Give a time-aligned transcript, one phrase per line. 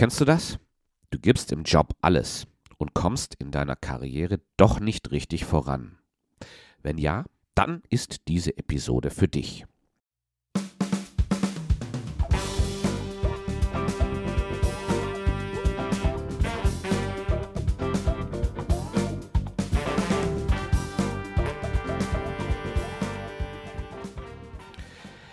[0.00, 0.58] Kennst du das?
[1.10, 2.46] Du gibst im Job alles
[2.78, 5.98] und kommst in deiner Karriere doch nicht richtig voran.
[6.82, 9.66] Wenn ja, dann ist diese Episode für dich.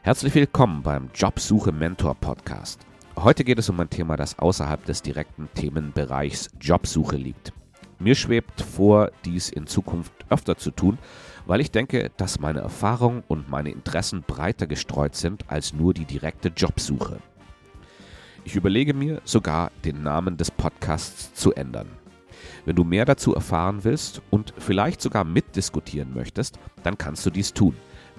[0.00, 2.86] Herzlich willkommen beim Jobsuche Mentor Podcast.
[3.16, 7.52] Heute geht es um ein Thema, das außerhalb des direkten Themenbereichs Jobsuche liegt.
[8.00, 10.98] Mir schwebt vor, dies in Zukunft öfter zu tun,
[11.46, 16.04] weil ich denke, dass meine Erfahrungen und meine Interessen breiter gestreut sind als nur die
[16.04, 17.18] direkte Jobsuche.
[18.44, 21.88] Ich überlege mir sogar, den Namen des Podcasts zu ändern.
[22.66, 27.54] Wenn du mehr dazu erfahren willst und vielleicht sogar mitdiskutieren möchtest, dann kannst du dies
[27.54, 27.76] tun.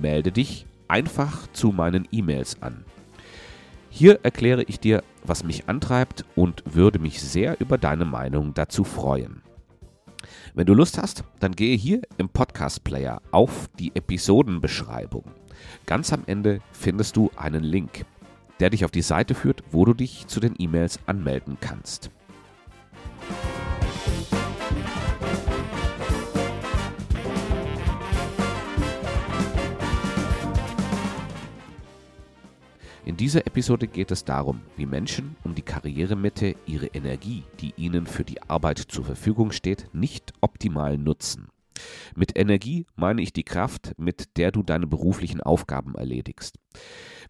[0.00, 2.84] Melde dich einfach zu meinen E-Mails an.
[3.98, 8.84] Hier erkläre ich dir, was mich antreibt und würde mich sehr über deine Meinung dazu
[8.84, 9.42] freuen.
[10.54, 15.24] Wenn du Lust hast, dann gehe hier im Podcast Player auf die Episodenbeschreibung.
[15.84, 18.04] Ganz am Ende findest du einen Link,
[18.60, 22.12] der dich auf die Seite führt, wo du dich zu den E-Mails anmelden kannst.
[33.08, 38.06] In dieser Episode geht es darum, wie Menschen um die Karrieremitte ihre Energie, die ihnen
[38.06, 41.48] für die Arbeit zur Verfügung steht, nicht optimal nutzen.
[42.14, 46.58] Mit Energie meine ich die Kraft, mit der du deine beruflichen Aufgaben erledigst.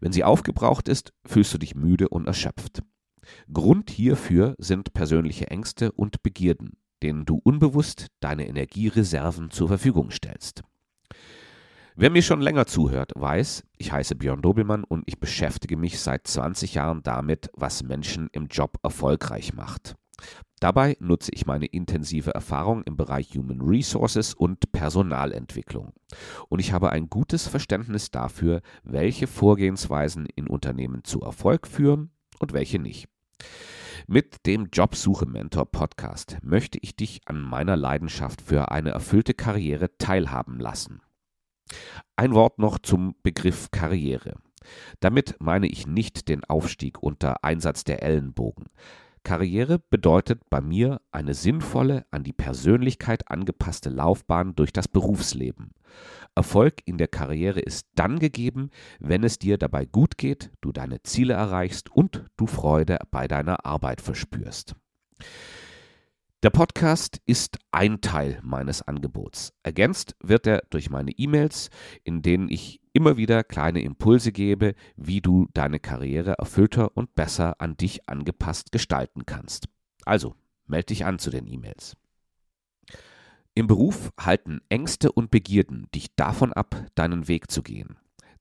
[0.01, 2.83] Wenn sie aufgebraucht ist, fühlst du dich müde und erschöpft.
[3.49, 10.61] Grund hierfür sind persönliche Ängste und Begierden, denen du unbewusst deine Energiereserven zur Verfügung stellst.
[12.01, 16.27] Wer mir schon länger zuhört, weiß, ich heiße Björn Dobelmann und ich beschäftige mich seit
[16.27, 19.97] 20 Jahren damit, was Menschen im Job erfolgreich macht.
[20.61, 25.91] Dabei nutze ich meine intensive Erfahrung im Bereich Human Resources und Personalentwicklung.
[26.47, 32.53] Und ich habe ein gutes Verständnis dafür, welche Vorgehensweisen in Unternehmen zu Erfolg führen und
[32.53, 33.09] welche nicht.
[34.07, 39.97] Mit dem Jobsuche Mentor Podcast möchte ich dich an meiner Leidenschaft für eine erfüllte Karriere
[39.97, 41.01] teilhaben lassen.
[42.15, 44.35] Ein Wort noch zum Begriff Karriere.
[44.99, 48.65] Damit meine ich nicht den Aufstieg unter Einsatz der Ellenbogen.
[49.23, 55.71] Karriere bedeutet bei mir eine sinnvolle, an die Persönlichkeit angepasste Laufbahn durch das Berufsleben.
[56.35, 58.69] Erfolg in der Karriere ist dann gegeben,
[58.99, 63.65] wenn es dir dabei gut geht, du deine Ziele erreichst und du Freude bei deiner
[63.65, 64.75] Arbeit verspürst.
[66.41, 69.51] Der Podcast ist ein Teil meines Angebots.
[69.61, 71.69] Ergänzt wird er durch meine E-Mails,
[72.05, 77.59] in denen ich immer wieder kleine Impulse gebe, wie du deine Karriere erfüllter und besser
[77.59, 79.67] an dich angepasst gestalten kannst.
[80.05, 80.33] Also,
[80.65, 81.97] melde dich an zu den E-Mails.
[83.53, 87.97] Im Beruf halten Ängste und Begierden dich davon ab, deinen Weg zu gehen.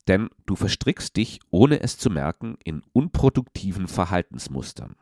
[0.06, 4.94] Denn du verstrickst dich, ohne es zu merken, in unproduktiven Verhaltensmustern.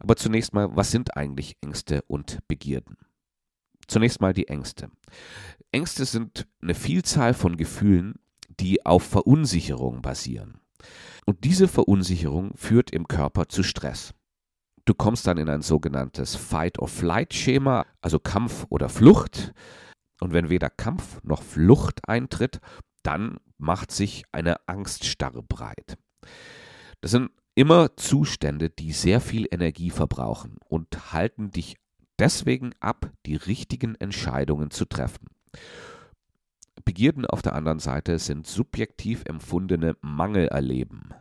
[0.00, 2.96] Aber zunächst mal, was sind eigentlich Ängste und Begierden?
[3.86, 4.90] Zunächst mal die Ängste.
[5.70, 8.14] Ängste sind eine Vielzahl von Gefühlen,
[8.60, 10.60] die auf Verunsicherung basieren.
[11.26, 14.14] Und diese Verunsicherung führt im Körper zu Stress.
[14.84, 19.52] Du kommst dann in ein sogenanntes Fight-or-Flight-Schema, also Kampf oder Flucht.
[20.20, 22.60] Und wenn weder Kampf noch Flucht eintritt,
[23.02, 25.96] dann macht sich eine Angststarre breit.
[27.00, 31.76] Das sind immer Zustände, die sehr viel Energie verbrauchen und halten dich
[32.18, 35.28] deswegen ab, die richtigen Entscheidungen zu treffen.
[36.84, 41.14] Begierden auf der anderen Seite sind subjektiv empfundene Mangelerleben.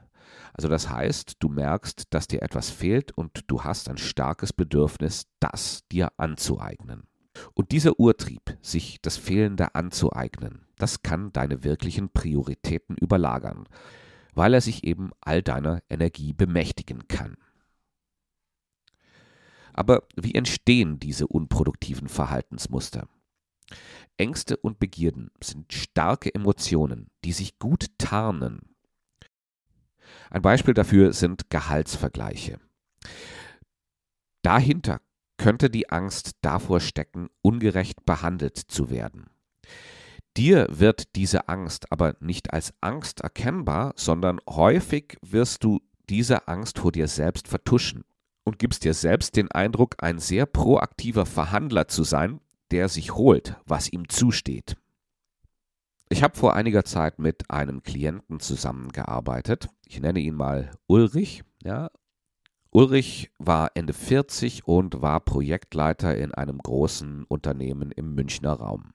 [0.53, 5.27] Also das heißt, du merkst, dass dir etwas fehlt und du hast ein starkes Bedürfnis,
[5.39, 7.03] das dir anzueignen.
[7.53, 13.67] Und dieser Urtrieb, sich das Fehlende anzueignen, das kann deine wirklichen Prioritäten überlagern
[14.33, 17.37] weil er sich eben all deiner Energie bemächtigen kann.
[19.73, 23.07] Aber wie entstehen diese unproduktiven Verhaltensmuster?
[24.17, 28.75] Ängste und Begierden sind starke Emotionen, die sich gut tarnen.
[30.29, 32.59] Ein Beispiel dafür sind Gehaltsvergleiche.
[34.41, 35.01] Dahinter
[35.37, 39.29] könnte die Angst davor stecken, ungerecht behandelt zu werden.
[40.37, 46.79] Dir wird diese Angst aber nicht als Angst erkennbar, sondern häufig wirst du diese Angst
[46.79, 48.05] vor dir selbst vertuschen
[48.43, 52.39] und gibst dir selbst den Eindruck, ein sehr proaktiver Verhandler zu sein,
[52.71, 54.77] der sich holt, was ihm zusteht.
[56.09, 59.69] Ich habe vor einiger Zeit mit einem Klienten zusammengearbeitet.
[59.85, 61.89] Ich nenne ihn mal Ulrich, ja.
[62.69, 68.93] Ulrich war Ende 40 und war Projektleiter in einem großen Unternehmen im Münchner Raum.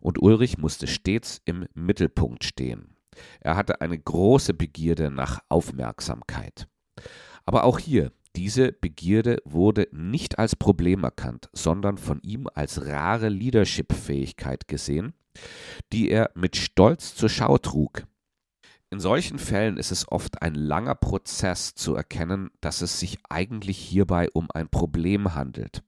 [0.00, 2.96] Und Ulrich musste stets im Mittelpunkt stehen.
[3.40, 6.68] Er hatte eine große Begierde nach Aufmerksamkeit.
[7.44, 13.28] Aber auch hier, diese Begierde wurde nicht als Problem erkannt, sondern von ihm als rare
[13.28, 15.14] Leadership-Fähigkeit gesehen,
[15.92, 18.06] die er mit Stolz zur Schau trug.
[18.90, 23.78] In solchen Fällen ist es oft ein langer Prozess zu erkennen, dass es sich eigentlich
[23.78, 25.82] hierbei um ein Problem handelt.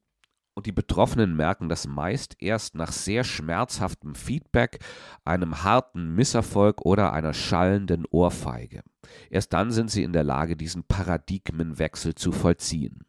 [0.55, 4.81] Und die Betroffenen merken das meist erst nach sehr schmerzhaftem Feedback,
[5.25, 8.83] einem harten Misserfolg oder einer schallenden Ohrfeige.
[9.31, 13.01] Erst dann sind sie in der Lage, diesen Paradigmenwechsel zu vollziehen.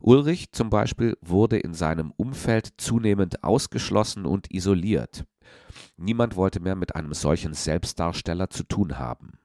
[0.00, 5.24] Ulrich zum Beispiel wurde in seinem Umfeld zunehmend ausgeschlossen und isoliert.
[5.96, 9.37] Niemand wollte mehr mit einem solchen Selbstdarsteller zu tun haben.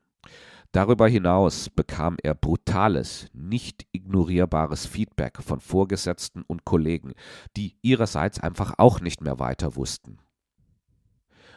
[0.73, 7.13] Darüber hinaus bekam er brutales, nicht ignorierbares Feedback von Vorgesetzten und Kollegen,
[7.55, 10.17] die ihrerseits einfach auch nicht mehr weiter wussten.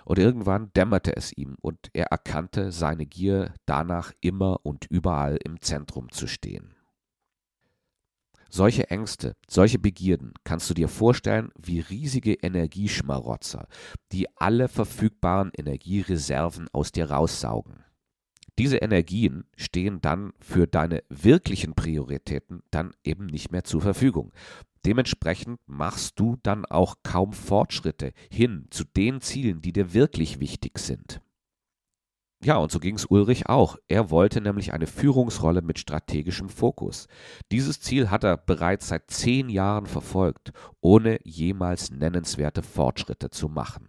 [0.05, 5.63] Und irgendwann dämmerte es ihm und er erkannte seine Gier danach immer und überall im
[5.63, 6.75] Zentrum zu stehen.
[8.51, 13.67] Solche Ängste, solche Begierden kannst du dir vorstellen wie riesige Energieschmarotzer,
[14.13, 17.86] die alle verfügbaren Energiereserven aus dir raussaugen.
[18.59, 24.33] Diese Energien stehen dann für deine wirklichen Prioritäten dann eben nicht mehr zur Verfügung.
[24.87, 30.79] Dementsprechend machst du dann auch kaum Fortschritte hin zu den Zielen, die dir wirklich wichtig
[30.79, 31.21] sind.
[32.43, 33.77] Ja, und so ging es Ulrich auch.
[33.89, 37.09] Er wollte nämlich eine Führungsrolle mit strategischem Fokus.
[37.51, 43.89] Dieses Ziel hat er bereits seit zehn Jahren verfolgt, ohne jemals nennenswerte Fortschritte zu machen.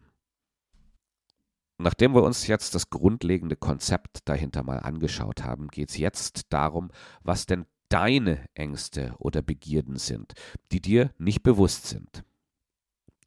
[1.77, 6.89] Nachdem wir uns jetzt das grundlegende Konzept dahinter mal angeschaut haben, geht es jetzt darum,
[7.24, 10.33] was denn deine Ängste oder Begierden sind,
[10.71, 12.24] die dir nicht bewusst sind.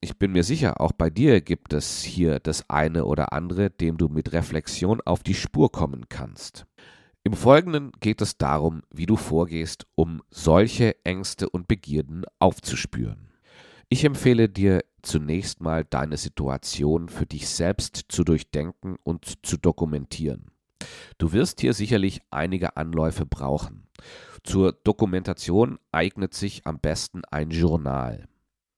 [0.00, 3.98] Ich bin mir sicher, auch bei dir gibt es hier das eine oder andere, dem
[3.98, 6.66] du mit Reflexion auf die Spur kommen kannst.
[7.22, 13.29] Im Folgenden geht es darum, wie du vorgehst, um solche Ängste und Begierden aufzuspüren.
[13.92, 20.52] Ich empfehle dir zunächst mal deine Situation für dich selbst zu durchdenken und zu dokumentieren.
[21.18, 23.88] Du wirst hier sicherlich einige Anläufe brauchen.
[24.44, 28.28] Zur Dokumentation eignet sich am besten ein Journal.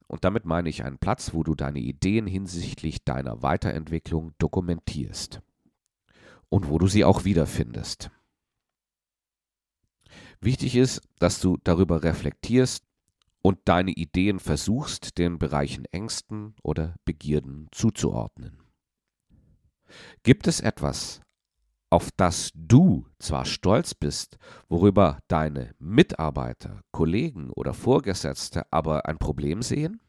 [0.07, 5.43] Und damit meine ich einen Platz, wo du deine Ideen hinsichtlich deiner Weiterentwicklung dokumentierst
[6.49, 8.11] und wo du sie auch wiederfindest.
[10.41, 12.87] Wichtig ist, dass du darüber reflektierst,
[13.43, 18.63] und deine Ideen versuchst, den Bereichen Ängsten oder Begierden zuzuordnen.
[20.23, 21.21] Gibt es etwas,
[21.91, 29.61] auf das du zwar stolz bist, worüber deine Mitarbeiter, Kollegen oder Vorgesetzte aber ein Problem
[29.61, 30.01] sehen?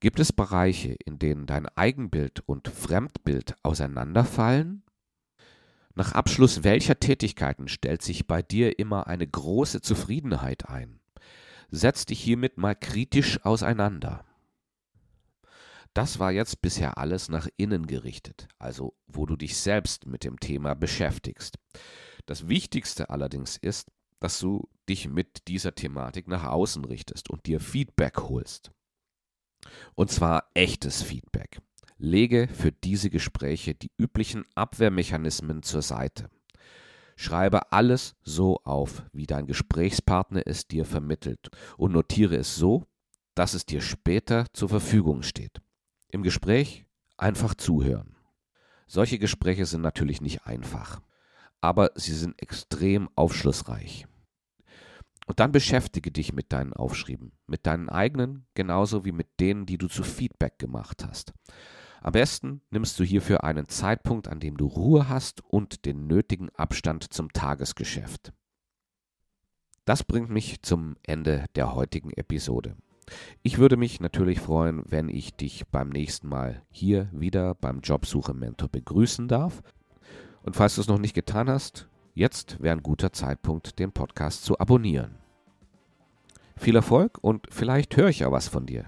[0.00, 4.82] Gibt es Bereiche, in denen dein Eigenbild und Fremdbild auseinanderfallen?
[5.94, 11.00] Nach Abschluss welcher Tätigkeiten stellt sich bei dir immer eine große Zufriedenheit ein?
[11.70, 14.24] Setz dich hiermit mal kritisch auseinander.
[15.94, 20.40] Das war jetzt bisher alles nach innen gerichtet, also wo du dich selbst mit dem
[20.40, 21.56] Thema beschäftigst.
[22.26, 27.60] Das Wichtigste allerdings ist, dass du dich mit dieser Thematik nach außen richtest und dir
[27.60, 28.72] Feedback holst.
[29.94, 31.60] Und zwar echtes Feedback.
[31.96, 36.28] Lege für diese Gespräche die üblichen Abwehrmechanismen zur Seite.
[37.16, 42.86] Schreibe alles so auf, wie dein Gesprächspartner es dir vermittelt und notiere es so,
[43.34, 45.60] dass es dir später zur Verfügung steht.
[46.08, 48.16] Im Gespräch einfach zuhören.
[48.86, 51.00] Solche Gespräche sind natürlich nicht einfach,
[51.60, 54.06] aber sie sind extrem aufschlussreich.
[55.26, 59.78] Und dann beschäftige dich mit deinen Aufschrieben, mit deinen eigenen genauso wie mit denen, die
[59.78, 61.32] du zu Feedback gemacht hast.
[62.04, 66.50] Am besten nimmst du hierfür einen Zeitpunkt, an dem du Ruhe hast und den nötigen
[66.50, 68.34] Abstand zum Tagesgeschäft.
[69.86, 72.76] Das bringt mich zum Ende der heutigen Episode.
[73.42, 78.34] Ich würde mich natürlich freuen, wenn ich dich beim nächsten Mal hier wieder beim Jobsuche
[78.34, 79.62] Mentor begrüßen darf.
[80.42, 84.44] Und falls du es noch nicht getan hast, jetzt wäre ein guter Zeitpunkt, den Podcast
[84.44, 85.16] zu abonnieren.
[86.56, 88.84] Viel Erfolg und vielleicht höre ich ja was von dir.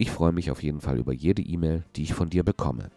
[0.00, 2.90] Ich freue mich auf jeden Fall über jede E-Mail, die ich von dir bekomme.